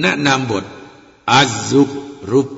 [0.00, 0.64] แนะนำบท
[1.32, 1.90] อัซซุก
[2.32, 2.48] รุป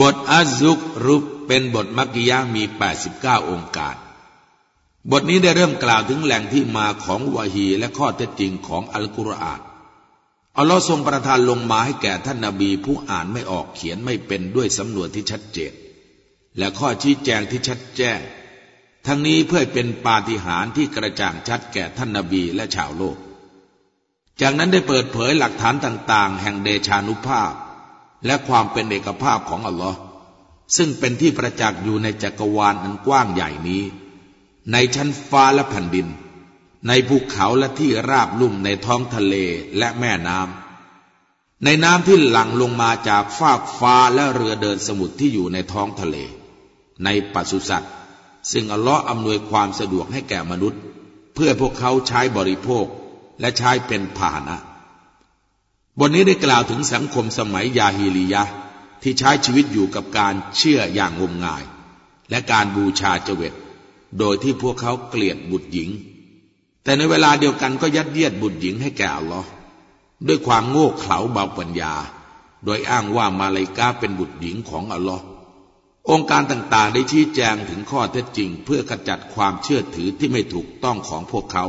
[0.00, 2.62] บทอัซซุกรุปเป็นบทมักกิยามี
[3.06, 3.96] 89 องค์การ
[5.10, 9.60] บทนี้ได้เริ่มกล่าวถึงแหล่งที่มาของวะฮีและข้อเท็จจริงของอัลกุรอาน
[10.58, 15.72] อัลลอฮ์ทรงประทานลงมาให้แก่ท่านนาบีผู้อ่านไม่ออกเขียนไม่เป็นด้วยสำนวนที่ชัดเจน
[16.58, 18.20] และข้อชี้แจงที่ชัดแจ้ง
[19.06, 23.16] ทั้งนี้เพื่อเป็นปาฏิหาริย์ที่กระจ่างชัดแก่ท่านนาบีและชาวโลก
[24.40, 27.52] จากนั้นได้เปิดเผยหลักฐานต่าง ๆ แห่งเดชานุภาพ
[28.26, 29.98] และความเป็นเอกภาพของอัลลอฮ์
[30.76, 33.82] ซึ่งเป็นที่ประจักษ์อยู่ในจักรวาลอันกว้างใหญ่นี้
[34.72, 36.06] ในชั้นฟ้าและแผ่นดิน
[36.88, 39.34] ในภูเขาและที่ราบลุ่มในท้องทะเล
[39.78, 46.16] และแม่น้ำในน้ำที่หลั่งลงมาจากฟากฟ้าและเรือเดินสมุทรที่อยู่ในท้องทะเล
[47.04, 47.92] ในปัสุสัตว์
[48.52, 50.80] ซึ่งอัลลอฮ์อำนวยความสะดวกให้แก่มนุษย์
[51.34, 52.86] เพื่อพวกเขาใช้บริโภค
[53.40, 54.56] และใช้เป็นพาหนะ
[55.98, 58.42] บทนี้ได้กล่าวถึงสังคมสมัยยาฮิลียะ
[59.02, 61.62] ที่ใช้ชีวิตอยู่กับการเชื่ออย่างงมงาย
[62.30, 63.54] และการบูชาเจวิต
[64.18, 65.90] โดยที่พวกเขาเกลียดบุตรหญิง
[66.82, 69.50] แต่ในเวลาเดียวกันก็ยัดเยียดบุตรหญิงให้แก่อัลลอฮ์
[70.26, 71.94] ด้วยความโง่เขลาเบาปัญญา
[72.64, 75.24] โดยอ้างว่ามาลายกาเป็นบุตรหญิงของอัลลอฮ์
[76.10, 81.64] องค์การต่างๆได้ชี้แจงถึงข้อเท็จจริง เพื่อขจัดความเชื่อถือที่ไม่ถูกต้องของพวกเขา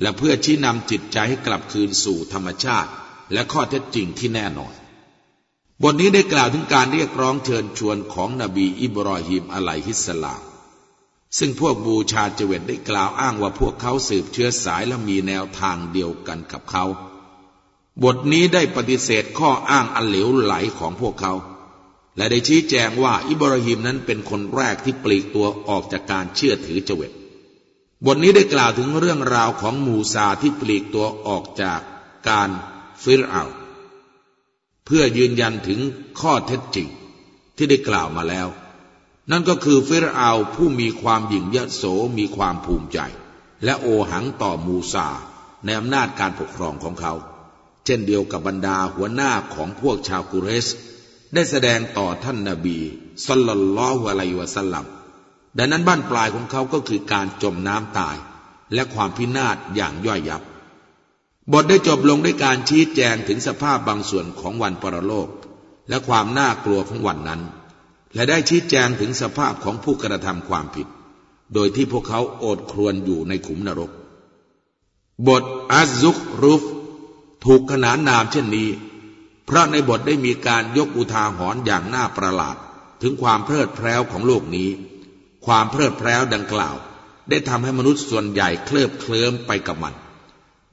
[0.00, 2.90] และเพื่อชี้นำจิตใจให้กลับคืนสู่ธรรมชาติ
[3.32, 4.74] และข้อเท็จจริงที่แน่นอน
[5.82, 10.42] บทนี้ได้กล่าวถึงการเรียกร้องเชิญชวนของนบีอิบรอฮิมอะลัยฮิสสลาม
[11.38, 16.84] ซึ่งพวกบูชาเจเวตได้กล่าวอ้างว่าพวกเขาสืบเชื้อสายและมีแนวทางเดียวกันกับเขา
[18.02, 21.32] บทนี้ได้ปฏิเสธข้ออ้างอันเหลวไหลของพวกเขา
[22.16, 27.12] และได้ชี้แจงว่าอิบราฮิมนั้นเป็นคนแรกที่ปลีกตัวออกจากการเชื่อถือเจวิต
[28.04, 31.80] บทนี้ได้กล่าวถึงเรื่องราวของมูซาที่ปลีกตัวออกจาก
[32.28, 32.48] การ
[33.02, 33.44] ฟิรเอา
[34.84, 35.80] เพื่อยืนยันถึง
[36.20, 36.88] ข้อเท็จจริง
[37.56, 38.48] ที่ได้กล่าวมาแล้ว
[39.30, 41.82] นั่นก็คือฟิรเอาผู้มีความหยิ่งยโส
[42.18, 42.98] มีความภูมิใจ
[43.64, 45.08] และโอหังต่อมูซา
[45.64, 47.14] ในอำนาจการปกครองของเขา
[47.84, 50.68] เช่นเดียวกับบรรดาหัวหน้าของพวกชาวกุเรส
[51.34, 52.78] ได้แสดงต่อท่านนาบี
[53.26, 54.86] สัลลัลลอฮุอะลัยวะสัลลัม
[55.58, 58.16] ดังนั้นบ้านปลายของเขาก็คือการจมน้ำตาย
[58.74, 60.42] และความพินาศอย่างย่อยยับ
[61.52, 65.28] บทได้จบลงด้วยการชี้แจงถึงสภาพบางส่วนของวันปรโลก
[65.88, 67.42] และความน่ากลัวของวันนั้น
[68.14, 70.86] และได้ชี้แจงถึงสภาพของผู้กระทำความผิด
[71.54, 73.90] โดยที่พวกเขาโอดครวนอยู่ในขุมนรก
[75.28, 75.42] บท
[75.72, 76.62] อัซซุกรุฟ
[77.44, 78.68] ถูกขนานนามเช่นนี้
[79.46, 82.56] เพราะในบทได้มีการยกอุทาหรณ์อย่างน่าประหลาด
[83.02, 84.68] ถึงความเพลิดเพลิของโลกนี้
[85.46, 86.76] ความเพลิดเพลิดังกล่าว
[87.30, 89.94] ได้ทำให้มนุษย์ส่วนใหญ่เคลิบเคลิ้มไปกับมัน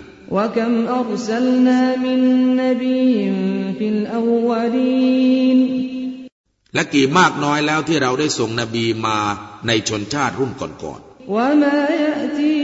[6.74, 9.18] และกี่มากน้อยแล้วที่เราได้ส่งนบีมา
[9.66, 12.61] ในชนชาติรุ่นก่อนๆ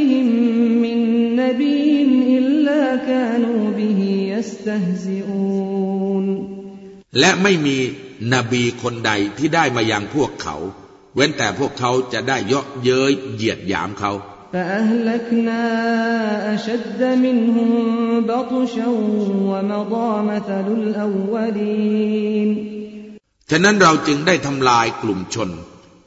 [1.41, 2.03] نبي
[2.39, 4.01] إلا كانوا به
[4.35, 6.27] يستهزئون
[7.21, 7.77] และไม่มี
[8.35, 10.57] นบีคนใดที่ได้มายังพวกเขา
[11.15, 14.13] เว้นแต่พวกเขาจะได้เยาะเย้ยเหยียดหยามเขา
[14.55, 15.63] فأهلكنا
[16.55, 17.71] أشد منهم
[18.31, 18.89] بطشا
[19.51, 22.49] ومضى مثل الأولين
[23.51, 25.51] ฉะนั้นเราจึงได้ทำลายกลุ่มชน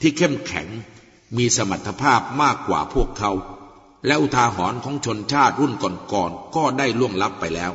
[0.02, 0.68] ที่เข้มแข็ง
[1.38, 3.32] มีสมรรถภาพมากกว่าพวกเขา
[4.07, 6.15] และอุทาหรณ์ของชนชาติรุ่นก่อนๆก
[6.57, 7.73] ก็ได้ล่วงลับไปแล้ว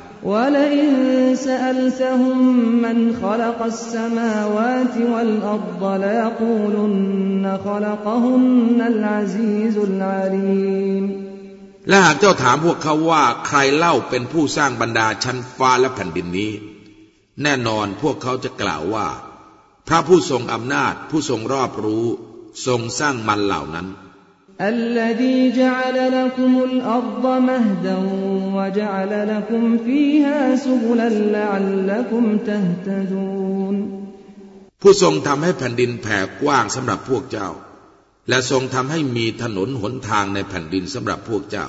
[11.90, 16.52] และหากเจ้าถามพวกเขาว่าใครเล่าเป็นผู้สร้างบรรดาชั้นฟ้าและแผ่นดินนี้
[17.44, 19.08] แน่นอนพวกเขาจะกล่าวว่า
[19.88, 22.06] พระผู้ทรงอำนาจผู้ทรงรอบรู้
[22.66, 23.88] ทรงสร้างมันเหล่านั้น
[24.61, 27.99] الذي جعل لكم الأرض مهدا
[28.57, 33.77] وجعل لكم فيها سبلا لعلكم تهتدون
[34.83, 37.49] ผู้ทรงทำให้แผ่นดินแผ่กว้างสำหรับพวกเจ้า
[38.29, 41.67] และทรงทำให้มีถนนหนทางในแผ่นดินสำหรับพวกเจ้า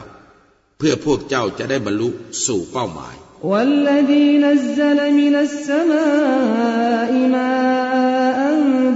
[0.78, 2.10] เพื่อพวกเจ้าจะได้บรรลุ
[2.46, 8.40] สู่เป้าหมาย والذي نزل من السماء ماء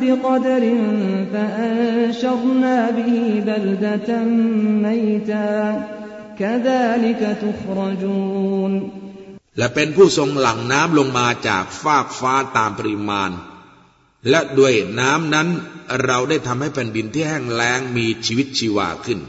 [0.01, 0.63] بقدر
[1.34, 4.10] فأنشرنا به بلدة
[4.86, 5.54] ميتا
[6.39, 8.74] كذلك تخرجون
[9.60, 13.31] และเป็นผู้ทรงหลั่งน้ำลงมาจากฟากฟ้าตามปริมาณ
[14.30, 15.48] และด้วยน้ำนั้น
[16.06, 19.19] เราได้ทำให้แผ่นดินที่แห้งแล้งมีชีวิตชีวาขึ้น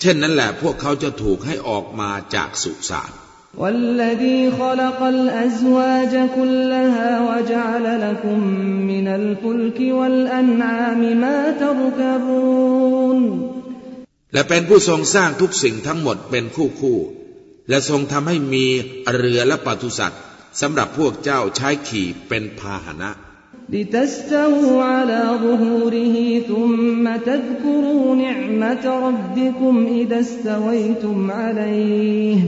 [0.00, 3.10] เช่นนั้นแหละพวกเขาจะถูกให้ออกมาจากสุสาน
[3.58, 8.38] والذي خلق الأزواج كلها وجعل لكم
[8.92, 13.18] من الفلك والأنعام ما تركبون
[14.32, 18.64] และเป็นผู้ทรงสร้างทุกสิ่งทั้งหมดเป็นคู่คู่ๆและทรงทำให้มี
[19.14, 20.20] เรือและปศุสัตว์
[20.60, 23.10] สำหรับพวกเจ้าใช้ขี่เป็นพาหนะ
[23.74, 26.16] لتستووا على ظهوره
[26.50, 32.40] ثم تذكروا نعمة ربكم إذا استويتم عليه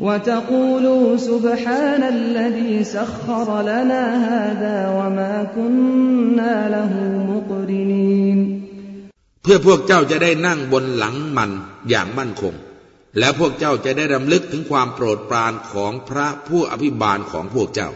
[0.00, 6.92] وتقولوا سبحان الذي سخر لنا هذا وما كنا له
[7.30, 8.38] مقرنين
[9.42, 11.50] เพื่อพวกเจ้าจะได้นั่งบนหลังมัน
[11.88, 12.54] อย่างมั่นคง
[13.18, 17.90] และพวกเจ้าจะได้รำลึกถึงความโปรดปรานของพระผู้อภิบาลของพวกเจ้า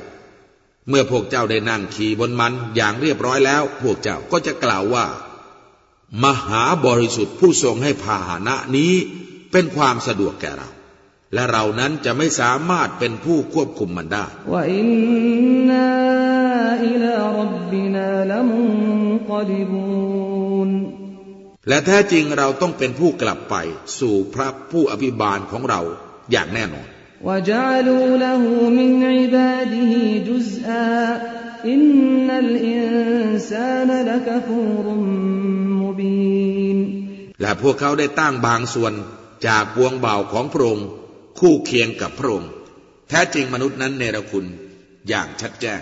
[0.89, 5.07] เมื่อพวกเจ้าได้นั่งขี่บนมันอย่างเรียบร้อยแล้ว พวกเจ้าก็จะกล่าวว่า
[6.23, 8.93] มหาบริสุทธิ์ผู้ทรงให้พาหนะนี้
[9.53, 10.69] เป็นความสะดวกแก่เรา
[11.34, 14.26] และเรานั้นจะไม่สามารถเป็นผู้ควบคุมมันได้
[21.70, 23.56] และแท้จริงเราต้องเป็นผู้กลับไป
[24.00, 25.82] สู่พระผู้อภิบาลของเรา
[26.32, 26.88] อย่างแน่นอน
[37.42, 38.94] และพวกเขาได้ตั้งบางส่วน
[39.48, 40.88] จากปวงเบาของพระองค์
[41.40, 42.52] คู่เคียงกับพระองค์
[43.10, 44.46] แท้จริงมนุษย์นั้นเนรคุณ
[45.08, 45.82] อย่างชัดแจ้ง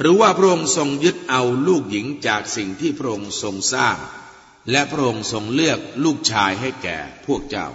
[0.00, 3.96] หรือว่าพระองค์ทรงยึดเอาลูกหญิงจากสิ่งที่พระองค์ทรงสร้าง
[4.70, 7.68] และพระองค์ทรงเลือกลูกชายให้แก่พวกเจ้า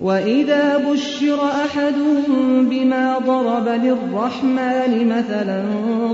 [0.00, 5.60] وإذا بشر أحدهم بما ضرب للرحمن مثلا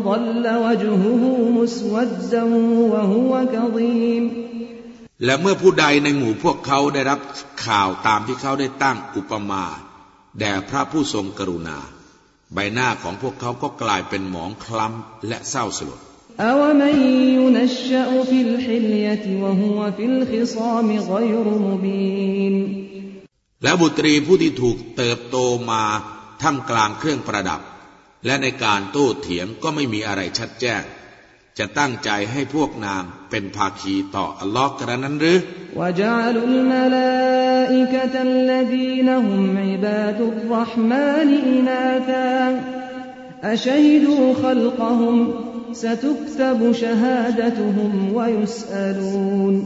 [0.08, 1.22] ظل وجهه
[1.58, 2.42] مسودا
[2.92, 4.24] وهو كظيم
[5.24, 7.20] และเมื่อผู้ใดในหมู่พวกเขาได้รับ
[7.66, 9.64] ข่าวตามที่เขาได้ตั้งอุปมา
[10.38, 11.78] แด่พระผู้ทรงกรุณา
[12.54, 16.00] ใบหน้าของพวกเขาก็กลายเป็นหมองคล้ำและเศร้าสลด
[16.50, 16.98] أومن
[23.63, 25.37] และบุตรีผู้ที่ถูกเติบโต
[25.71, 25.83] มา
[26.41, 27.61] ท่ามกลางเครื่องประดับ
[28.25, 30.83] และในการโต้เถียงก็ไม่มีอะไรชัดแจ้ง
[31.57, 35.39] จะตั้งใจให้พวกนางเป็นภาคีต่ออัลลอฮ์กระนั้นหรือ
[35.75, 35.79] แ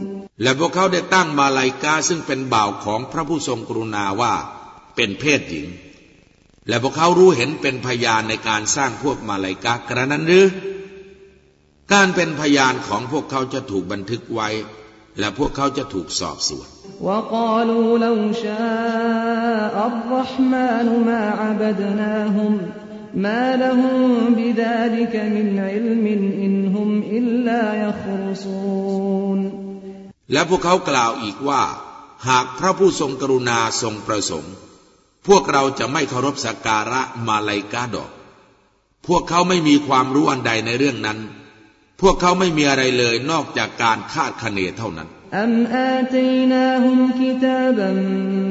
[0.04, 4.33] ละ هم عباد الرحمن إناثا أشهدوا خلقهم ستكتب شهادتهم ويسألون และพวกเขาได้ตั้งมาลายกาซึ่งเป็นบ่าวของพระผู้ทรงกรุณาว่า
[4.95, 5.67] เป็นเพศหญิง
[6.67, 10.45] และพวกเขารู้เห็นเป็นพยานในการสร้างพวกมาลายกากระนั้นหรือ
[11.93, 14.49] การเป็นพยานของพวกเขาจะถูกบันทึกไว้
[15.19, 16.67] และพวกเขาจะถูกสอบสวน
[17.07, 22.53] وقالوا لو شاء الرحمن ما عبدناهم
[23.15, 23.99] ما لهم
[24.33, 26.05] بذلك من علم
[26.45, 29.64] إن هم إلا يخرصون
[30.31, 31.61] และพวกเขากล่าวอีกว่า
[32.27, 34.53] หากพระผู้ทรงกรุณาทรงประสงค์
[35.27, 38.11] พวกเราจะไม่เคารพสักการะมาลายกาดอก
[39.07, 41.19] พวกเขาไม่มีความรู้อันใดในเรื่องนั้น
[42.01, 45.53] พวกเขาไม่มีอะไรเลยนอกจากการคาดคะเนเท่านั้น أم
[45.95, 47.91] آتيناهم كتابا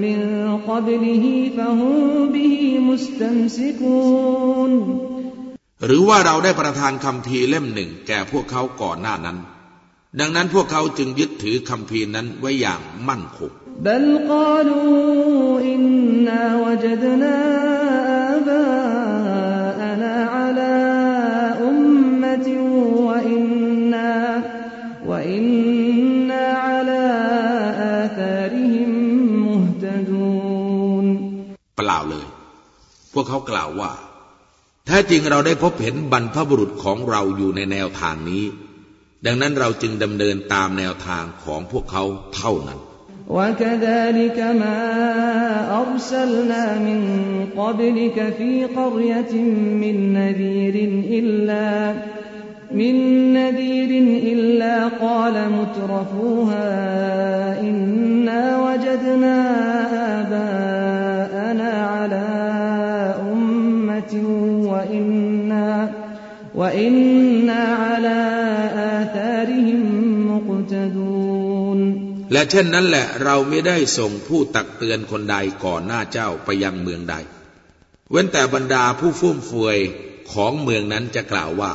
[0.04, 0.20] من
[0.68, 1.24] قبله
[1.56, 2.54] فهم به
[2.88, 4.72] مستمسكون
[5.86, 9.38] หรือว่าเราได้ประทานคำพีร์เล่มหนึ่ง แก่พวกเขาก่อนหน้านั้น
[10.19, 13.51] ดังนั้นพวกเขาจึงยึดถือคำพีนั้นไว้อย่างมั่นคง
[31.77, 32.25] เปล่าเลย
[33.13, 33.91] พวกเขากล่าวว่า
[34.85, 38.43] แท้จริงเราได้พบเห็นบรรพบุรุษของเราอยู่ในแนวทางนี้
[39.26, 42.04] ดังนั้นเราจึงดำเนินตามแนวทางของพวกเขา
[42.36, 42.80] เท่านั้น
[43.30, 44.80] وكذلك ما
[45.80, 47.00] أرسلنا من
[47.56, 49.34] قبلك في قرية
[49.82, 50.74] من نذير
[51.18, 51.94] إلا
[52.72, 52.94] من
[53.32, 56.70] نذير إلا قال مترفوها
[57.60, 59.36] إنا وجدنا
[60.20, 62.28] آباءنا على
[63.32, 64.12] أمة
[64.70, 65.90] وإنا
[66.54, 68.33] وإنا على
[68.94, 69.82] آثارهم
[70.30, 71.80] مقتدون
[72.32, 77.14] และเช่นนั้นแหละเราไม่ได้ส่งผู้ตักเตือนคนใดก่อนหน้าเจ้าไปยังเมืองใด
[78.10, 79.78] เว้นแต่บรรดาผู้ฟุ่มเฟือย
[80.32, 81.72] ของเมืองนั้นจะกล่าวว่า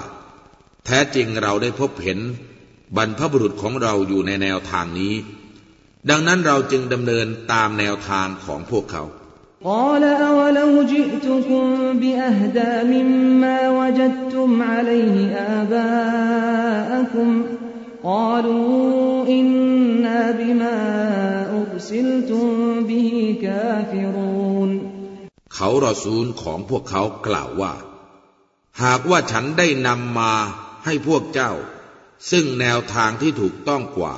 [0.86, 2.20] แท้จริงเราได้พบเห็น
[2.98, 5.14] บรรพบุรุษของเราอยู่ในแนวทางนี้
[6.10, 9.04] ดังนั้นเราจึงดำเนินตามแนวทางของพวกเขา
[9.64, 11.64] قال أولو جئتكم
[12.00, 17.30] بأهدى مما وجدتم عليه آباءكم
[18.04, 20.78] قالوا إنا بما
[21.62, 22.48] أرسلتم
[22.84, 24.72] به كافرون
[25.56, 27.74] เขารอซูลของพวกเขากล่าวว่า
[28.84, 30.34] หากว่าฉันได้นำมา
[30.86, 31.52] ให้พวกเจ้า
[32.32, 34.16] ซึ่งแนวทางที่ถูกต้องกว่า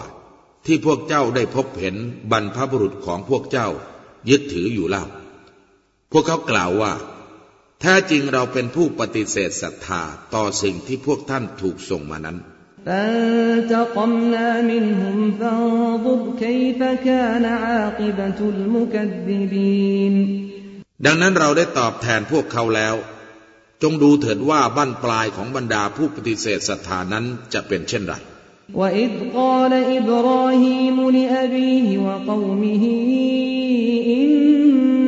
[0.65, 1.95] ที่พวกเจ้าได้พบเห็น
[2.31, 3.67] บรรพบุรุษของพวกเจ้า
[4.29, 5.05] ยึดถืออยู่เล่า
[6.11, 6.93] พวกเขากล่าวว่า
[7.81, 10.01] แท้จริงเราเป็นผู้ปฏิเสธศรัทธา
[10.35, 12.37] ต่อสิ่งที่พวกท่านถูกส่งมานั้น
[12.87, 20.15] فانتقمنا منهم فانظر كيف كان عاقبة المكذبين
[21.05, 22.95] ดังนั้นเราได้ตอบแทนพวกเขาแล้ว
[23.83, 28.15] จงดูเถิดว่าบั้นปลายของบรรดาผู้ปฏิเสธศรัทธานั้นจะเป็นเช่นไร
[28.81, 32.83] وإذ قال إبراهيم لأبيه وقومه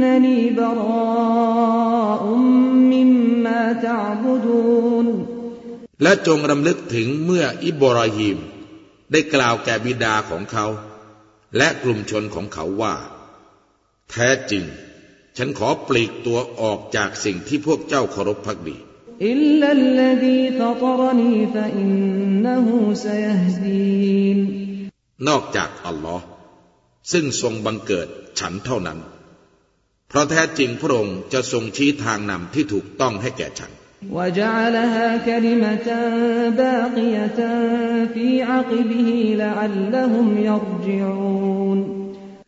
[0.04, 2.24] إنني براء
[2.94, 5.08] مما تعبدون
[6.04, 8.38] และจงรำลึกถึงเมื่ออิบราฮิม
[9.12, 10.68] ได้กล่าวแก่บิดาของเขา
[11.58, 12.96] และกลุ่มชนของเขาว่า
[14.12, 14.64] แท้จริง
[15.38, 18.78] ฉันขอปลีกตัวออกจากสิ่งที่พวกเจ้าเคารพพักดี
[19.34, 22.68] إلا الذي فطرني فإنه
[23.06, 24.38] سيهدين
[25.28, 26.26] นอกจากอัลลอฮ์
[27.12, 28.08] ซึ่งทรงบังเกิด
[28.40, 29.00] ฉันเท่านั้น
[30.10, 33.72] เพราะแท้จริงพระองค์จะทรงชี้ทางนำที่ถูกต้องให้แก่ฉัน
[34.18, 35.88] وجعلها كلمة
[36.50, 37.40] باقية
[38.14, 39.10] في عقبه
[39.44, 41.80] لعلهم يرجعون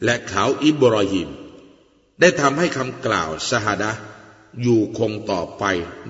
[0.05, 1.29] และเขาอิบราฮิม
[2.19, 4.01] ได้ทำให้คำกล่าวชฮาดะห์
[4.61, 5.63] อยู่คงต่อไป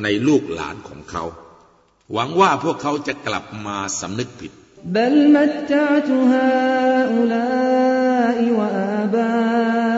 [0.03, 1.23] ในลูกหลานของเขา
[2.13, 4.51] หวังว่าพวกเขาจะกลับมาสำนึกผิด
[4.95, 7.91] بل متعت هؤلاء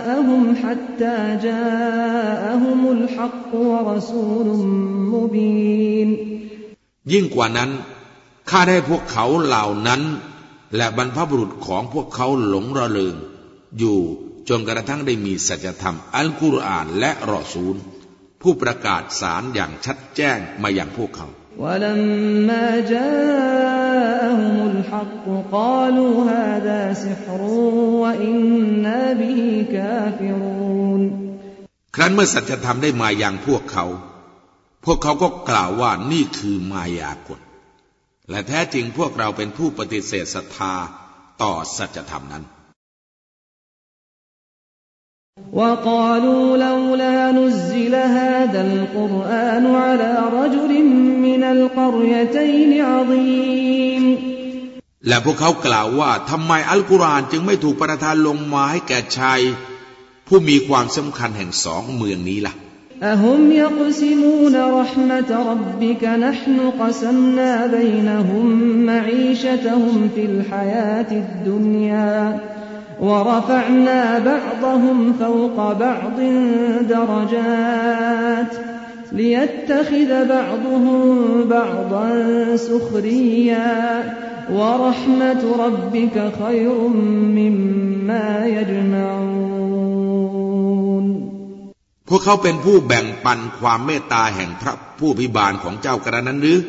[0.08, 4.48] وآباءهم حتى جاءهم الحق ورسول
[5.14, 6.10] مبين
[7.12, 7.70] ยิ่งกว่านั้น
[8.50, 10.02] ข้าได้พวกเขาเหล่านั้น
[10.76, 13.16] และบรรพบุรุษของพวกเขาหลงระเริง
[13.80, 14.00] อยู่
[14.50, 17.76] จนกระทั่งได้มีสัจธรรม อัลกุรอานและรอซูล
[18.42, 21.28] ผู้ประกาศสารอย่างชัดแจ้งมาอย่างพวกเขา
[21.64, 22.68] ولما
[24.18, 27.42] جاءهم الحق قالوا هذا سحر
[28.04, 29.42] وإنا به
[29.76, 31.02] كافرون
[31.96, 33.86] ครั้นเมื่อสัจธรรมได้มาอย่างพวกเขา
[34.86, 37.40] พวกเขาก็กล่าวว่านี่คือมายากล
[38.30, 40.74] และแท้จริงพวกเราเป็นผู้ปฏิเสธศรัทธา
[41.42, 42.44] ต่อสัจธรรมนั้น
[45.54, 50.72] وقالوا لولا نزل هذا القرآن على رجل
[51.28, 54.04] من القريتين عظيم
[55.08, 59.40] และพวกเขากล่าวว่าทำไมอัลกุรอานจึงไม่ถูกประทานลงมาให้แก่ชาย
[60.28, 62.56] ผู้มีความสำคัญแห่งสองเมืองนี้ล่ะ
[63.14, 68.46] أهم يقسمون رحمة ربك نحن قسمنا بينهم
[68.86, 72.40] معيشتهم في الحياة الدنيا
[73.00, 76.20] ورفعنا بعضهم فوق بعض
[76.90, 78.54] درجات
[79.12, 81.00] ليتخذ بعضهم
[81.44, 82.10] بعضا
[82.56, 83.74] سخريا
[84.52, 86.88] ورحمة ربك خير
[87.38, 90.04] مما يجمعون
[92.10, 96.60] พวกเขาเป็นผู้แบ่งปันความเมตตาแห่งพระผู้พิบาลของเจ้ากระนั้นหรือ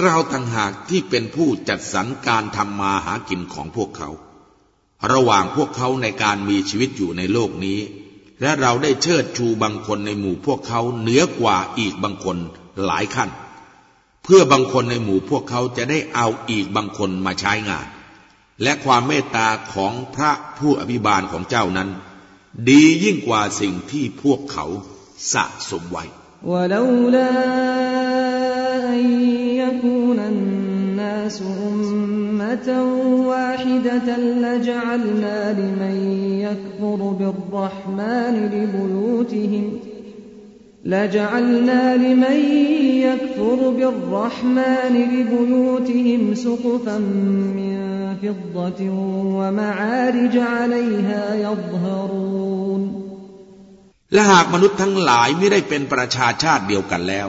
[0.00, 4.10] เราต่างหากที่เป็นผู้จัดสรรการทำมาหากินของพวกเขา
[5.12, 7.80] ระหว่างพวกเขาในการมีชีวิตอยู่ในโลกนี้
[8.40, 12.36] และเราได้เชิดชูบางคนในหมู่พวกเขาเหนือกว่าอีกบางคน
[12.84, 13.30] หลายขั้น
[14.24, 17.86] เพื่อบางคนในหมู่พวกเขาจะได้เอาอีกบางคนมาใช้งาน
[18.62, 21.88] และความเมตตาของพระผู้อภิบาลของเจ้านั้น
[22.68, 24.66] ดียิ่งกว่าสิ่งที่พวกเขา
[25.32, 26.04] สะสมไว้
[26.52, 27.32] ولولا
[28.94, 29.02] أن
[29.62, 30.18] يكون
[31.00, 32.68] الناس أمة
[33.30, 34.08] واحدة
[34.44, 35.96] لجعلنا لمن
[36.46, 39.66] يكفر بالرحمن لبيوتهم
[40.84, 42.38] لجعلنا لمن
[43.06, 46.98] يكفر بالرحمن لبيوتهم سقفا
[47.58, 47.76] من
[48.22, 48.80] فضة
[49.38, 52.82] ومعارج عليها يظهرون
[54.14, 57.28] และหากมนุษย์ทั้งหลายไม่ได้เป็นประชาชาติเดียวกันแล้ว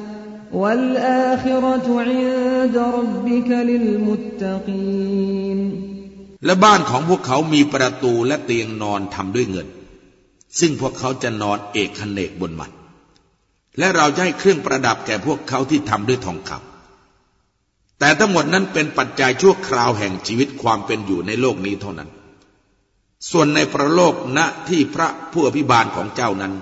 [0.60, 5.60] والآخرة عند ربك للمتقين
[6.44, 9.68] และบ้านของพวกเขามีประตูและเตียงนอนทำด้วยเงิน
[10.58, 12.72] ซึ่งพวกเขาจะนอนเอกคเนกบนมัน
[13.78, 22.10] และเราจะให้เครื่องประดับแก่พวกเขาที่ทำด้วยทองคำแต่ทั้งหมดนั้นเป็นปัจจัยชั่วคราวแห่งชีวิตความเป็นอยู่ในโลกนี้เท่านั้น
[23.30, 26.52] ส่วนในประโลกณที่พระผู้อภิบาลของเจ้านั้น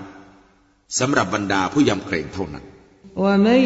[0.99, 2.65] สำหรับบรรดาผู้ยำเกรงเท่านั้น
[3.17, 3.61] ومن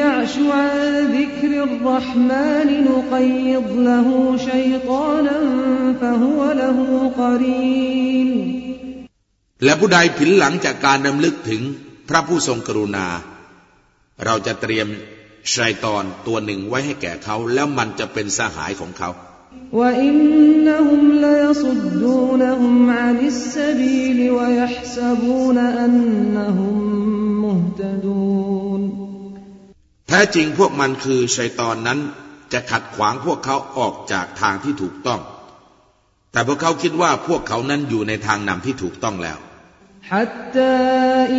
[0.00, 0.72] يعش عن
[1.16, 4.08] ذكر الرحمن نقيض له
[4.48, 5.38] شيطانا
[6.00, 6.78] فهو له
[7.18, 8.30] قرين
[9.64, 11.62] และผู้ใดผินหลังจากการดำลึกถึง
[12.08, 13.08] พระผู้ทรงกรุณา
[14.24, 14.88] เราจะเตรียม
[15.54, 19.10] ชัยตอนตัวหนึ่งไว้ให้แก่เขา แล้วมันจะเป็นสหายของเขา
[19.80, 26.76] وإنهم ليصدونهم عن السبيل ويحسبون أنهم
[27.48, 28.82] مهتدون
[30.08, 31.98] แท้จริงพวกมันคือชัยตอนนั้น
[32.52, 35.20] จะขัดขวางพวกเขาออกจากทางที่ถูกต้อง
[36.32, 39.38] แต่พวกเขาคิดว่าพวกเขานั้นอยู่ในทางนำที่ถูกต้องแล้ว
[40.12, 40.76] حتى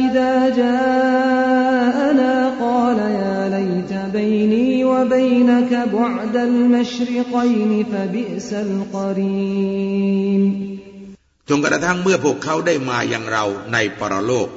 [0.03, 2.33] إذا جاءنا
[2.65, 10.41] قال يا ليت بيني وبينك بعد المشرقين فبئس القرين
[11.49, 14.49] จนกระทั่งเมื่อพวกเขาได้มายังเราในปรโลก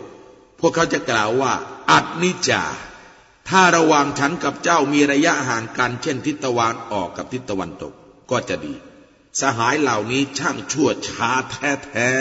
[0.65, 1.53] พวกเขาจะกล่าวว่า
[1.91, 2.63] อัตนิจา
[3.49, 7.93] ถ้าระหว่างฉันกับเจ้ามีระยะห่างกัน เช่นทิศตะวันออกกับทิศตะวันตก
[8.31, 8.75] ก็จะดี
[9.39, 12.11] สหายเหล่านี้ช่างชั่วช้าแท้แท้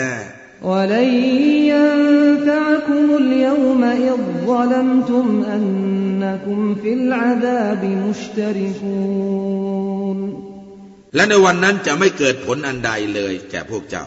[11.15, 14.05] และในวันนั้นจะไม่เกิดผลอันใดเลยแก่พวกเจ้า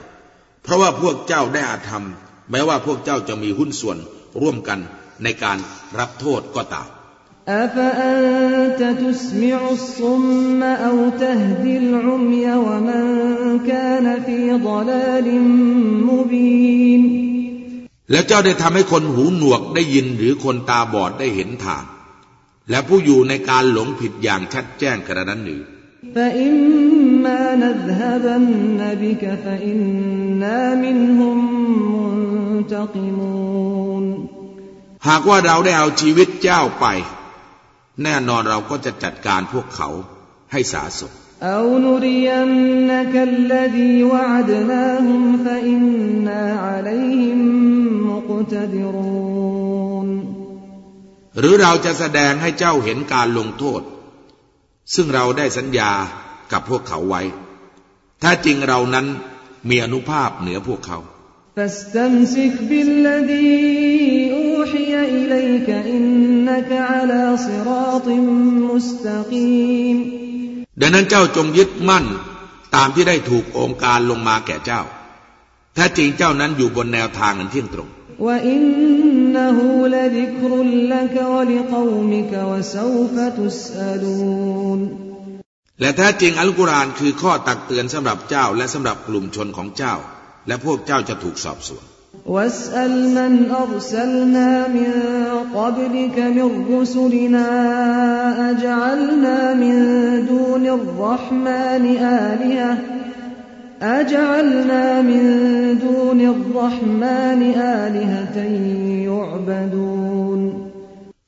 [0.62, 2.05] เพราะว่าพวกเจ้าได้อาธรรม
[2.51, 3.99] แม้ว่าพวกเจ้าจะมีหุ้นส่วน
[4.40, 4.79] ร่วมกัน
[5.22, 5.59] ในการ
[5.99, 6.88] รับโทษก็ตาม
[18.11, 21.85] แล้วเจ้าได้ทำให้คนหูหนวกได้ยินหรือคนตาบอดได้เห็นทาง
[22.70, 25.62] และผู้อยู่ในการหลงผิดอย่างชัดแจ้งกระนั้นหรือ
[26.16, 31.38] فإما نذهبن بك فإنا منهم
[32.62, 34.06] منتقمون
[35.08, 36.86] หากว่าเราได้เอาชีวิตเจ้าไป
[38.04, 39.90] แน่นอนเราก็จะจัดการพวกเขา
[40.52, 41.12] ให้สาสม
[41.56, 47.40] أو نرينك الذي وعدناهم فإنا عليهم
[48.12, 50.08] مقتدرون
[51.40, 53.82] หรือเราจะแสดงให้เจ้าเห็นการลงโทษ
[54.94, 55.90] ซึ่งเราได้สัญญา
[56.53, 57.22] กับพวกเขาไว้
[58.22, 59.07] ถ้าจริงเรานั้น
[59.68, 60.99] มีอนุภาพเหนือพวกเขา
[70.81, 72.05] ดังนั้นเจ้าจงยึดมั่น
[72.75, 74.83] ตามที่ได้ถูกองค์การลงมาแก่เจ้า
[75.77, 77.88] ถ้าจริงเจ้านั้นอยู่บนแนวทางอันเที่ยงตรง
[79.36, 79.58] إنه
[79.96, 80.52] لذكر
[80.94, 84.82] لك ولقومك وسوف تسألون
[85.82, 89.96] และแท้จริงอัลกุรอานคือข้อตักเตือนสำหรับเจ้าและสำหรับกลุ่มชนของเจ้า
[90.48, 91.86] และพวกเจ้าจะถูกสอบสวน
[92.26, 94.92] واسأل من أرسلنا من
[95.56, 97.48] قبلك من رسلنا
[98.52, 99.76] أجعلنا من
[100.28, 102.78] دون الرحمن آلهة
[103.82, 105.24] أجعلنا من
[105.86, 107.42] دون الرحمن
[107.82, 108.38] آلهة
[109.10, 110.42] يعبدون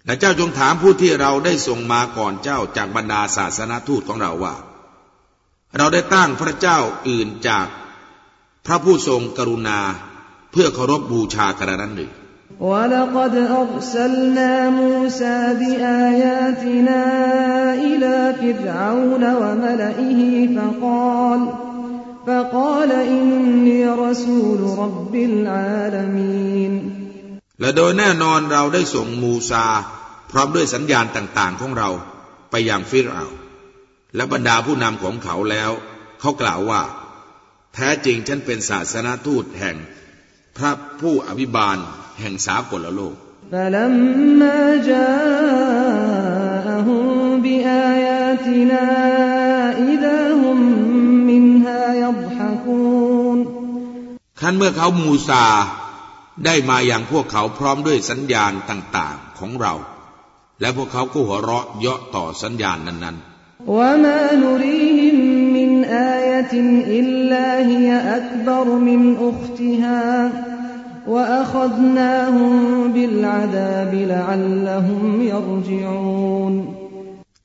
[0.05, 4.55] และเจ้าจงถามผู้ที่เราได้ส่งมาก่อนเจ้าจากบรรดาศาสนาทูตของเราว่า
[5.77, 7.67] เราได้ตั้งพระเจ้าอื่นจาก
[8.65, 9.79] พระผู้ทรงกรุณา
[10.51, 12.11] เพื่อเคารพบูชากระนั้นหรือ
[12.71, 17.01] ولقد أرسلنا موسى بآياتنا
[17.73, 20.19] إلى فرعون وملئه
[20.55, 21.41] فقال
[22.27, 26.73] فقال إني رسول رب العالمين
[27.61, 29.65] และโดยแน่นอนเราได้ส่งมูซา
[30.31, 31.89] พร้อมด้วยสัญญาณต่างๆของเรา
[32.51, 33.37] ไปยังฟิรเอาน์
[34.15, 35.71] และบรรดาผู้นำของเขาแล้ว
[36.19, 36.81] เขากล่าวว่า
[37.73, 39.77] แท้จริงฉันเป็นศาสนาทูตแห่ง
[40.57, 41.77] พระผู้อภิบาล
[42.19, 43.15] แห่งสากลโลก
[43.53, 44.59] فلما
[44.89, 45.45] جاءهم
[47.41, 48.85] بآياتنا
[54.40, 55.44] ขั้นเมื่อเขามูซา
[56.44, 59.74] ได้มาอย่างพวกเขาพร้อมด้วยสัญญาณต่างๆของเรา
[60.60, 63.28] และพวกเขาก็หัวเราะเยาะต่อสัญญาณนั้นๆ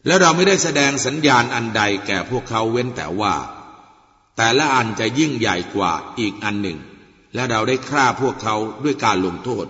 [0.08, 3.34] และเราไม่ได้แสดงสัญญาณอันใดแก่พวกเขาเว้นแต่ว่า
[4.37, 6.79] แต่ละอันจะยิ่งใหญ่กว่าอีกอันหนึ่ง
[7.35, 9.67] และเราได้ฆ่าพวกเขาด้วยการลงโทษ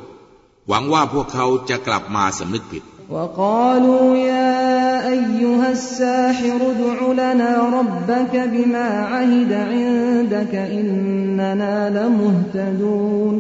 [0.69, 13.35] หวังว่าพวกเขาจะกลับมาสำนึกผิด وقالوا يا أيها الساحر ادع لنا ربك بما عهد عندك إننا لمهتدون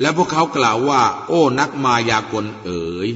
[0.00, 3.08] และพวกเขากล่าวว่า โอ้นักมายากลเอ๋ย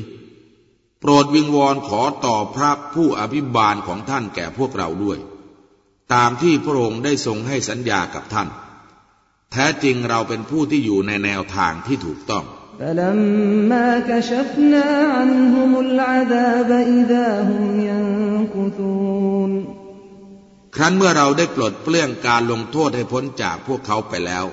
[1.00, 5.18] โปรดวิงวอนขอต่อพระผู้อภิบาลของท่านแก่พวกเราด้วย
[6.13, 8.49] ตามที่พระองค์ได้ทรงให้สัญญากับท่าน
[9.51, 12.43] แท้จริงเราเป็นผู้ที่อยู่ในแนวทางที่ถูกต้อง
[20.75, 24.45] ครั้นเมื่อเราได้ปลดเปลื้องการลงโทษให้พ้นจากพวกเขาไปแล้ว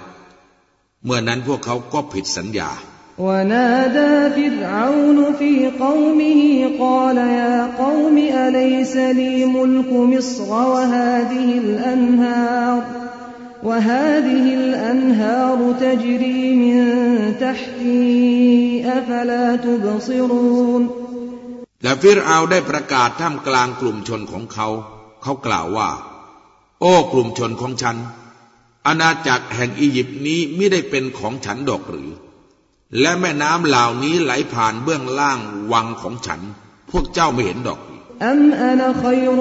[1.05, 2.71] เมื่อนั้นพวกเขาก็ผิดสัญญา
[3.20, 12.84] ونادى فرعون في قومه قال يا قوم أليس لي ملك مصر وهذه الأنهار
[13.64, 16.76] وهذه الأنهار تجري من
[17.40, 20.84] تحتي أفلا تبصرون
[21.84, 24.68] และฟิรเอาได้ประกาศท่ามกลางกลุ่มชนของเขา
[25.24, 25.90] เขากล่าวว่า
[26.82, 27.98] โอ้กลุ่มชนของฉัน
[28.88, 32.10] อาณาจักรแห่งอียิปต์นี้ไม่ได้เป็นของฉันดอกหรือ
[33.00, 35.40] และแม่น้ำเหล่านี้ไหลผ่านเบื้องล่าง
[35.72, 36.42] วังของฉัน
[36.92, 38.02] พวกเจ้าไม่เห็นดอกหรือ
[38.32, 39.38] أم أنا خير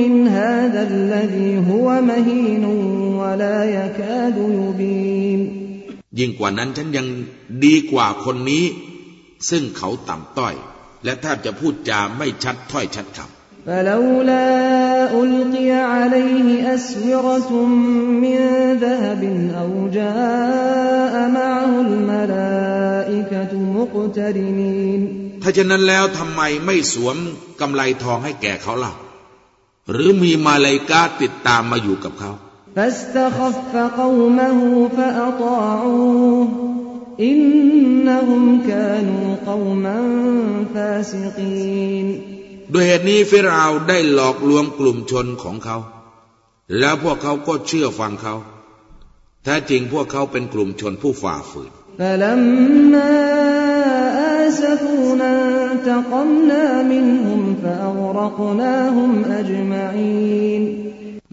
[0.00, 2.64] من هذا الذي هو مهين
[3.20, 5.40] ولا يكاد يبين
[6.18, 7.06] ยิ่งกว่านั้นฉันยัง
[7.64, 8.64] ดีกว่าคนนี้
[9.50, 10.54] ซึ่งเขาต่ำต้อย
[11.04, 14.48] และแทบจะพูดจาไม่ชัดถ้อยชัดคำ فلولا
[15.22, 17.50] ألقي عليه أسورة
[18.24, 18.38] من
[18.84, 19.22] ذهب
[19.60, 25.02] أو جاء معه الملائكة مقترنين
[25.42, 27.16] ถ้าฉะนั้นแล้วทำไมไม่สวม
[27.60, 28.92] กำไลทองให้แก่เขาล่ะ
[29.90, 32.32] หรือมีมาลายกาติดตามมาอยู่กับเขา
[32.76, 34.58] فاستخف قومه
[34.96, 36.48] فأطاعوه
[37.20, 39.98] إنهم كانوا قوما
[40.74, 42.27] فاسقين
[42.71, 45.77] โดยเหตุนี้ฟิราวได้หลอกลวงกลุ่มชนของเขา
[46.79, 48.35] แล้วพวกเขาก็เชื่อฟังเขา
[49.43, 51.71] แท้จริงพวกเขาเป็นกลุ่มชนผู้ฝ่าฝืน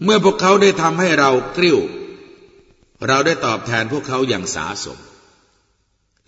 [0.03, 1.79] เมื่อพวกเขาได้ทำให้เรากริ้ว
[3.07, 4.97] เราได้ตอบแทนพวกเขาอย่างสาสม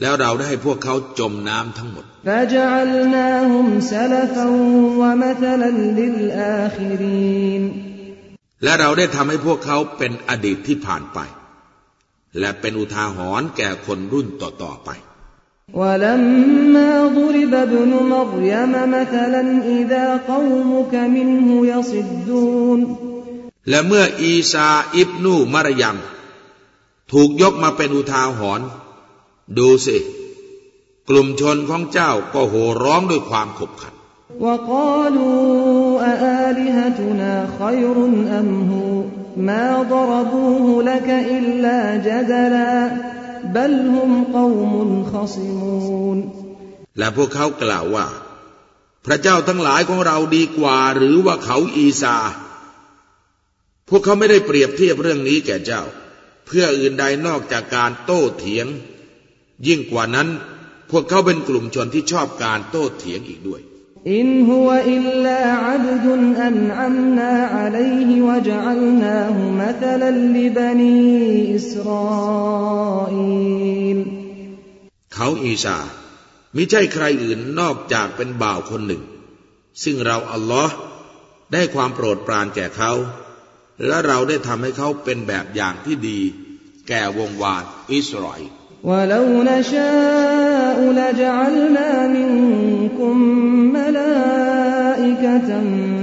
[0.00, 4.46] แล้วเราได้ให้พวกเขาจมน้ำทั้งหมด فجعلناهم سلفا
[5.00, 7.62] ومثلا للآخرين
[8.62, 11.18] และเราได้ทำให้พวกเขาเป็นอดีตที่ผ่านไป
[12.38, 14.90] และเป็นอุทาหรณ์แก่คนรุ่นต่อๆไป
[15.80, 19.42] ولما ضرب ابن مريم مثلا
[19.78, 22.80] إذا قومك منه يصدون
[23.68, 25.96] และเมื่ออีซาอิบนูมารยม
[27.12, 28.66] ถูกยกมาเป็นอุทาหรณ์
[29.57, 29.97] ดูสิ
[31.09, 33.93] กลุ่มชนของเจ้าก็โห่ร้องด้วยความขบขัน
[46.97, 48.07] และพวกเขากล่าวว่า
[49.05, 52.17] พระเจ้าทั้งหลายของเราดีกว่า หรือว่าเขาอีซา
[53.89, 55.83] พวกเขาไม่ได้เปรียบเทียบเรื่องนี้แก่เจ้า
[56.45, 58.67] เพื่ออื่นใดนอกจากการโต้เถียง
[59.67, 60.27] ยิ่งกว่านั้น
[60.89, 63.61] พวกเขาเป็นกลุ่มชนที่ชอบการโต้เถียงอีกด้วย
[64.13, 70.97] อินฮุวอิลลาอับดุนอันอัมนาอะลัยฮิวะจัลนาฮุมะทลัลลิบนี
[71.53, 73.99] อิสราอิล
[75.13, 75.77] เขาอีสา
[76.55, 79.03] มิใช่ใครอื่นนอกจากเป็นบ่าวคนหนึ่ง
[79.83, 80.75] ซึ่งเราอัลลอฮ์
[81.53, 82.91] ได้ความโปรดปรานแก่เขา
[83.85, 86.19] และเราได้ทำให้เขาเป็นแบบอย่างที่ดี
[86.87, 93.16] แก่วงวานอิสราเอล ولو نشاء لجعلنا منكم
[93.76, 95.50] ملائكة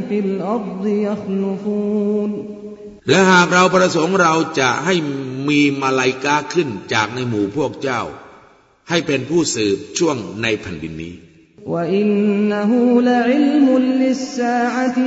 [0.09, 2.31] في الأرض يخلفون
[3.09, 4.95] และหากเราประสงค์เราจะให้
[5.47, 8.01] มีมาลายกาขึ้นจากในหมู่พวกเจ้า
[8.89, 11.15] ให้เป็นผู้สืบช่วงในแผ่นดินนี้
[11.73, 13.67] وإنه لعلم
[14.01, 14.97] للساعة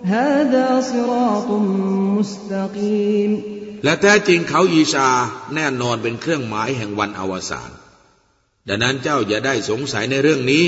[0.00, 1.50] فلا تمترن بها واتبعون هذا صراط
[2.18, 3.42] مستقيم
[3.84, 5.08] และแท้จริงเขาอีชา
[5.54, 7.70] แน่นอนเป็นเครื่องหมายแห่งวันอวสาน
[8.68, 10.64] ดังนั้นเจ้าอย่าได้สงสัยในเรื่องนี้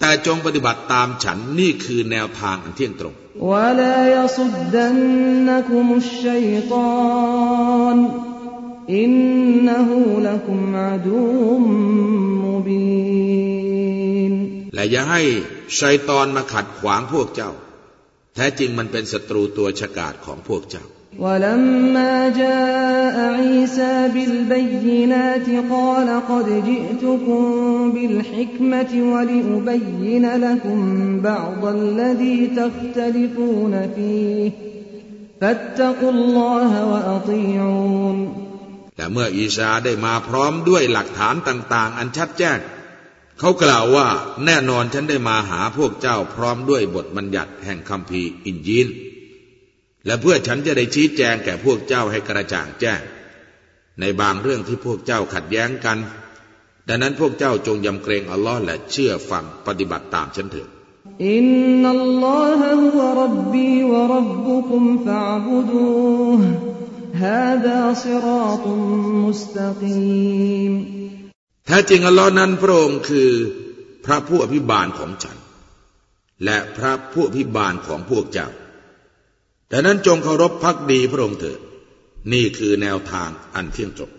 [0.00, 3.14] แต่จงปฏิบัติตามฉันนี่คือแนวทางอันเที่ยงตรง
[3.52, 7.98] ولا يصدنكم الشيطان
[8.90, 11.58] إنه لكم عدو
[12.44, 14.32] مبين
[14.74, 15.22] และอย่าให้
[15.80, 17.50] ชัยตอนมาขัดขวางพวกเจ้า
[18.34, 20.84] แท้จริงมันเป็นศัตรูตัวฉกาจของพวกเจ้า
[21.18, 27.42] ولما جاء عيسى بالبينات قال قد جئتكم
[27.94, 30.78] بالحكمة ولأبين لكم
[31.20, 34.50] بعض الذي تختلفون فيه
[35.40, 38.18] فاتقوا الله وأطيعون
[38.96, 42.58] แต่เมื่ออีสาได้มาพร้อมด้วยหลักฐานต่าง ๆ อันชัดแจ้ง
[43.43, 44.07] เขากล่าวว่า
[44.45, 48.87] แน่นอนฉันได้มาหาพวกเจ้าพร้อมด้วยบทบัญญัติแห่งคำพีอินยิน
[50.05, 53.01] และเพื่อฉันจะได้ชี้แจงแก่พวกเจ้าให้กระจ่างแจ้ง
[53.99, 55.97] ในบางเรื่องที่พวกเจ้าขัดแย้งกัน
[56.87, 60.67] ดังนั้นพวกเจ้าจงยำเกรงอัลลอฮ์และเชื่อฟังปฏิบัติตามฉันเถิด
[61.27, 61.45] อิน
[61.81, 65.87] นัลลอฮะฮุวะรับบีวะรับบุคุมฟะอบุดู
[67.23, 68.79] ฮาดาซิรอตุม
[69.25, 71.00] มุสตะกีม
[71.65, 73.29] แท้จริงอัลลอฮ์นั้นพระองค์คือ
[74.05, 75.37] พระผู้อภิบาลของฉัน
[76.43, 78.47] และพระผู้อภิบาลของพวกเจ้า
[79.71, 81.59] ดังนั้นจงเคารพพักดีพระองค์เถิด
[82.33, 84.11] นี่คือแนวทางอันเที่ยงตรง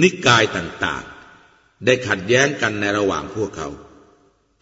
[0.00, 3.68] นิกายต่างๆ ได้ขัดแย้งกันในระหว่างพวกเขา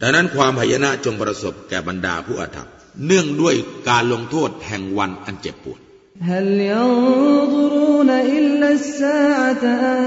[0.01, 2.69] ดังนั้นความหายนะจงประสบแก่บรรดาผู้อาธรรม
[3.05, 3.55] เนื่องด้วย
[3.89, 5.79] การลงโทษแห่งวันอันเจ็บปวด
[6.21, 10.01] هل ينظرون إلا الساعة أن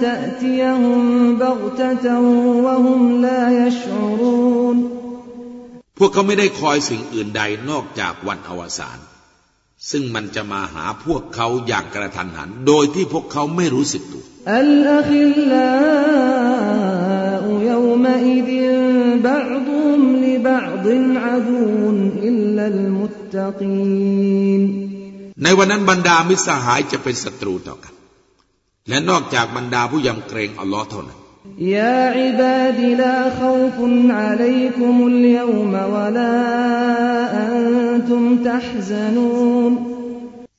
[0.00, 1.02] تأتيهم
[1.38, 2.06] بغتة
[2.66, 4.76] وهم لا يشعرون
[5.98, 8.98] พวกเขาไม่ได้คอยสิ่งอื่นใดนอกจากวันอวสาน
[9.90, 14.24] ซึ่งมันจะมาหาพวกเขาอย่างกระทันหัน โดยที่พวกเขาไม่รู้สึกตัว
[14.62, 16.20] الأخلاء
[17.70, 18.50] يومئذ
[19.28, 20.86] بعضهم لبعض
[21.24, 21.64] عدو
[22.28, 24.62] إلا المتقين
[25.42, 27.94] ในวันนั้นบรรดามิตรสหายจะเป็นศัตรูต่อกัน
[28.88, 31.18] และนอกจากบรรดาผู้ยำเกรงอัลลอฮ์เท่านั้น
[31.76, 33.76] يا عباد لا خوف
[34.20, 36.36] عليكم اليوم ولا
[37.48, 39.72] أنتم تحزنون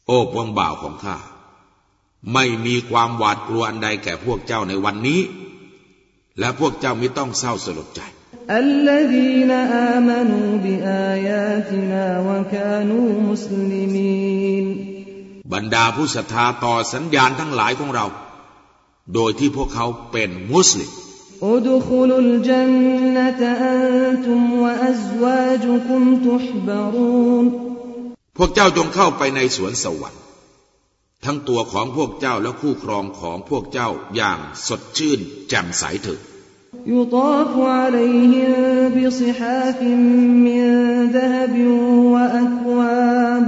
[0.08, 1.18] โอ้พวงบ่าวของข้า
[2.34, 5.22] ไม่มีความหวาดกลัวอันใดแก่พวกเจ้าในวันนี้
[6.40, 8.02] และพวกเจ้าไม่ต้องเศร้าสลดใจ
[8.50, 9.52] الذين
[9.92, 14.66] آمنوا بآياتنا وكانوا مسلمين
[15.54, 18.06] บรรดาผู้ศรัทธาต่อสัญญาณทั้งหลายของเรา
[19.14, 20.92] โดยที่พวกเขาเป็นมุสลิม
[21.56, 23.42] ادخلوا الجنة
[23.74, 27.46] أنتم وأزواجكم تحبرون
[28.38, 30.22] พวกเจ้าจงเข้าไปในสวนสวรรค์
[31.26, 36.20] ทั้งตัวของพวกเจ้าและคู่ครองของพวกเจ้าอย่างสดชื่นแจ่มใสเถิด
[36.86, 38.54] يطاف عليهم
[38.96, 39.82] بصحاف
[40.48, 40.64] من
[41.12, 41.56] ذهب
[42.16, 43.48] وأكواب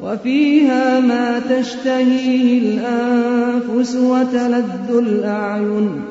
[0.00, 6.02] وفيها ما تشتهيه الأنفس وتلذ الأعين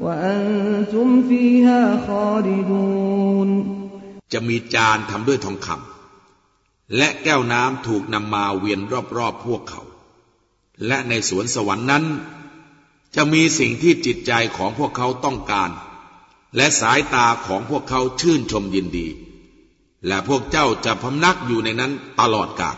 [0.00, 3.50] وأنتم فيها خالدون
[4.32, 8.80] จะมีจานทำด้วยทองคำและแก้วน้ำถูกนำมาเวียน
[9.16, 9.82] รอบๆพวกเขา
[10.86, 12.04] และในสวนสวรรค์นั้น
[13.15, 15.69] จะมีสิ่งที่จิตใจของพวกเขาต้องการ
[16.55, 19.07] และสายตาของพวกเขาชื่นชมยินดี
[20.07, 22.77] และพวกเจ้าจะพำนักอยู่ในนั้นตลอดกาล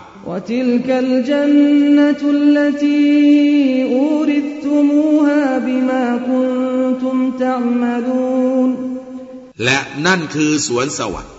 [9.63, 11.33] และนั่นคือสวนสวรรค์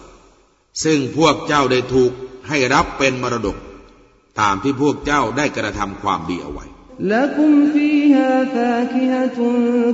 [0.85, 2.13] ซึ่งพวกเจ้าได้ถูก
[2.49, 3.57] ให้รับเป็นมรดก
[4.41, 6.67] ตามที่พวกเจ้าได้กระทำความดีเอาไว้
[7.00, 9.38] لكم فيها فاكهة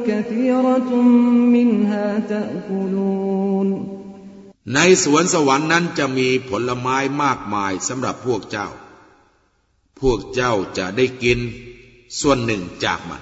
[0.08, 0.92] كثيرة
[1.56, 3.70] منها تأكلون
[4.76, 8.68] ในสวนสวรรค์นั้นจะมีผลไม้มากมายสำหรับพวกเจ้า
[10.02, 11.40] พวกเจ้าจะได้กิน
[12.20, 13.22] ส่วนหนึ่งจากมัน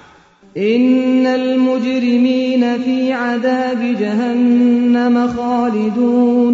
[0.73, 6.53] إن المجرمين في عذاب جهنم خالدون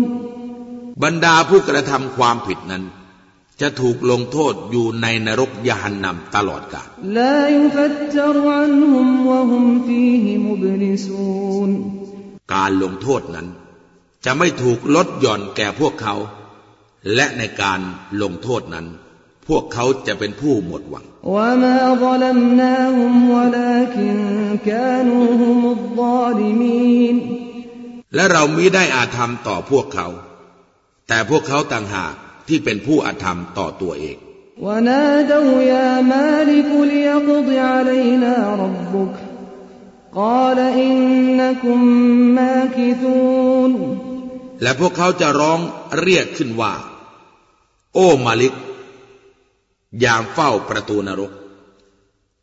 [1.03, 2.83] บรรดาผู้กระทำความผิดนั้น
[3.60, 6.88] จะถูกลงโทษอยู่ในนรกยาหันนำตลอดกาล
[12.54, 13.48] การลงโทษนั้น
[14.24, 16.14] จะไม่ถูกลดหย่อนแก่พวกเขา
[17.14, 17.80] และในการ
[18.22, 18.86] ลงโทษนั้น
[19.48, 21.04] พวกเขาจะเป็นผู้หมดหวัง
[28.14, 30.08] และเรามิได้อาธรรมต่อพวกเขา
[31.08, 32.14] แต่พวกเขาต่างหาก
[32.48, 34.16] ที่เป็นผู้อธรรมต่อตัวเอง
[44.62, 45.60] และพวกเขาจะร้อง
[46.00, 46.72] เรียกขึ้นว่า
[47.94, 48.54] โอ้มาลิก
[50.04, 51.32] ยามเฝ้าประตูนรก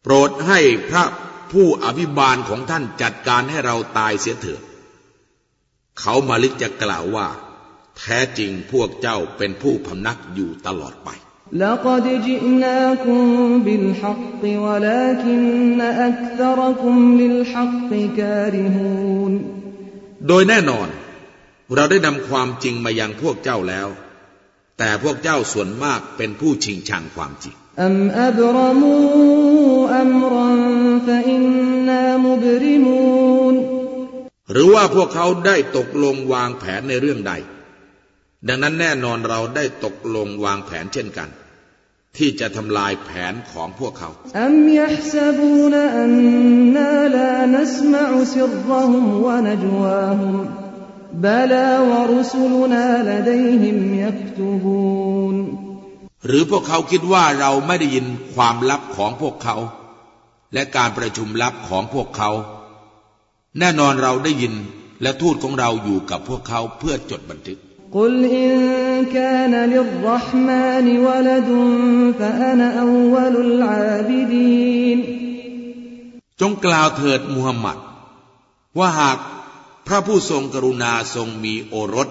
[0.03, 1.03] โปรดให้พระ
[1.51, 4.61] ผู้อภิบาลของท่านจัดการให้เราตายเสียเถิด
[5.99, 7.27] เขามาลิกจะกล่าวว่า
[7.98, 11.10] แท้จริงพวกเจ้าเป็นผู้พำนักอยู่ตลอดไป
[11.52, 13.22] لقد جئناكم
[13.66, 19.32] بالحق ولكن أكثركم للحق كارهون
[20.28, 20.88] โดยแน่นอน
[21.74, 23.88] เราได้นำความจริงมายังพวกเจ้าแล้ว
[24.78, 27.96] แต่พวกเจ้าส่วนมากเป็นผู้ชิงชังความจริง أم
[28.28, 29.00] أبرموا
[30.02, 30.48] أمرا
[31.06, 33.54] فإنا مبرمون
[34.52, 37.32] หรือว่าพวกเขาได้ตกลงวางแผนในเรื่องใด
[38.47, 41.29] ดังนั้นแน่นอนเราได้ตกลงวางแผนเช่นกัน
[42.17, 44.09] ที่จะทำลายแผนของพวกเขา
[56.27, 59.55] หรือพวกเขาคิดว่าเราไม่ได้ยินความลับของพวกเขา
[60.53, 62.29] และการประชุมลับของพวกเขา
[63.59, 64.53] แน่นอนเราได้ยิน
[65.01, 67.59] และทูตของเราอยู่กับพวกเขาเพื่อจดบันทึก
[67.92, 68.52] قل إن
[69.16, 71.48] كان للرحمن ولد
[72.18, 74.98] فأنا أول العابدين
[76.40, 77.78] จงกล่าวเถิดมูฮัมหมัด
[78.78, 79.18] ว่าหาก
[79.86, 82.08] พระผู้ทรงกรุณาทรงมีโอรส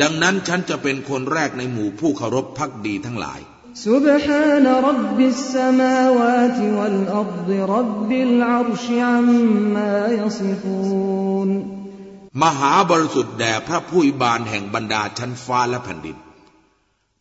[0.00, 3.40] ดังนั้นฉันจะเป็นคนแรกในหมู่ผู้เคารพพักดีทั้งหลาย
[3.88, 11.75] سبحان رب السماوات والأرض رب العرش عما يصفون
[12.41, 16.17] มหาบริสุทธิ์แด่พระผู้วิบาลแห่งบรรดาชั้นฟ้าและแผ่นดิน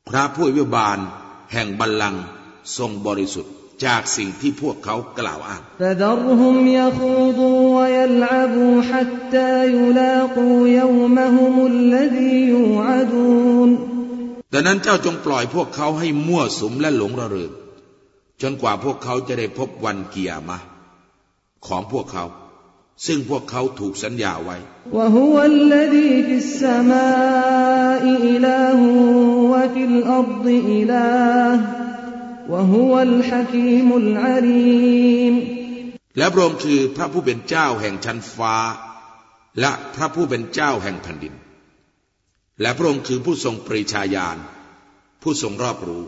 [0.09, 0.99] พระผู้วิบาล
[1.53, 2.23] แห่งบัลลังก์
[2.77, 3.53] ทรงบริสุทธิ์
[3.85, 5.63] จากสิ่งที่พวกเขากล่าวอ้าง
[14.53, 17.51] ดังนั้นเจ้าจงปล่อยพวกเขาให้มั่วสุมและหลงระเริง
[18.43, 20.59] จนกว่าพวกเขาจะได้พบวันเกียรมะ
[21.67, 22.25] ของพวกเขา
[23.07, 24.57] ซึ่งพวกเขาถูกสัญญาไว้
[36.19, 38.57] และพระองค์คือพระผู้เป็นเจ้าแห่งชั้นฟ้า
[39.61, 41.35] และพระผู้เป็นเจ้าแห่งแผ่นดิน
[42.61, 44.39] และพระองค์คือผู้ทรงปริชาญาณ
[45.23, 46.03] ผู้ทรงรอบรู้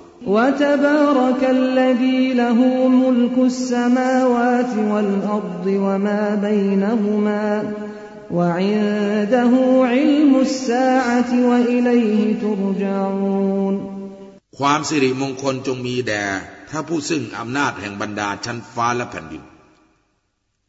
[14.59, 16.25] ความสิริมงคลจงมีแด่
[16.69, 19.43] พระผู้ซึ่งอำนาจแห่งบรรดาชั้นฟ้าและแผ่นดิน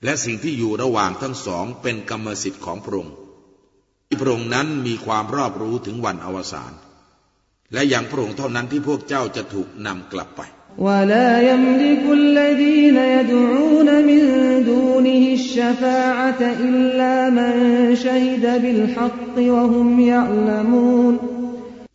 [0.03, 3.15] และสิ่งที่อยู่ระหว่างทั้งสองเป็นกรรมสิทธิ์ของพระองค์
[4.21, 6.71] พระองค์นั้นมีความรอบรู้ถึงวันอวสาน
[7.72, 10.42] และอย่างพระองค์เท่านั้นที่พวกเจ้าจะถูกนำกลับไป
[10.86, 14.20] ولا يملك الذين يدعون من
[14.64, 17.52] دونه الشفاعة إلا من
[18.04, 21.14] شهد بالحق وهم يعلمون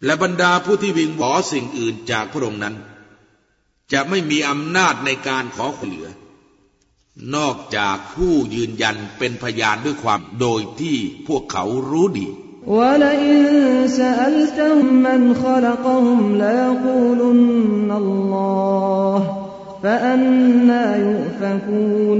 [0.05, 2.75] และบรรดาผู้ที่วิงวอสิ่งอื่นจากพระองค์นั้น
[3.93, 6.09] จะไม่มีอำนาจในการขอความเหลือ
[7.35, 10.97] นอกจากผู้ยืนยันเป็นพยานด้วยความโดยที่
[11.27, 12.27] พวกเขารู้ดี
[12.67, 13.35] ولئن
[13.87, 19.19] سألتهم من خلقهم ليقولن الله
[19.83, 22.19] فأنا يؤفكون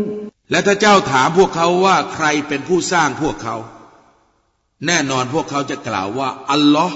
[0.52, 3.56] และถ้าเจ้าถามพวกเขาว่าใครเป็นผู้สร้างพวกเขา
[4.86, 6.96] แน่นอนพวกเขาจะกล่าวว่า อัลลอฮ์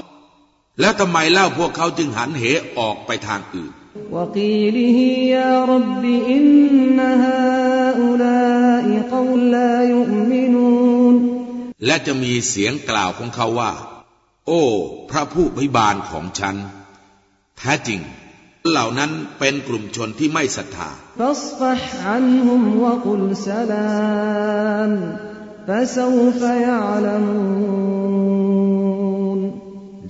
[0.80, 2.44] แล้วทำไมเล่าพวกเขาจึงหันเห
[2.80, 3.72] ออกไปทางอื่น
[4.16, 5.00] وقيله
[5.38, 6.04] يا رب
[6.36, 11.37] إن هؤلاء قوم لا يؤمنون
[11.85, 13.73] และจะมีเสียงกล่าวของเขาว่า
[14.47, 14.63] โอ้
[15.11, 16.57] พระผู้พิบาลของฉัน
[17.59, 18.01] แท้จริง
[18.69, 20.91] เหล่านั้นเป็นกลุ่มชนที่ไม่ศรัทธา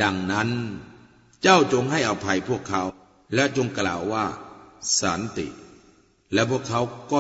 [0.03, 0.51] ดังนั้น
[1.43, 2.83] เจ้าจงให้อภัยพวกเขา
[3.35, 4.25] และจงกล่าวว่า
[5.01, 5.49] สันติ
[6.33, 6.81] และพวกเขา
[7.13, 7.19] ก็